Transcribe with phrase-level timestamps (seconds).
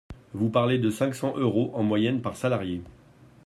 [0.33, 2.81] Vous parlez de cinq cents euros en moyenne par salarié.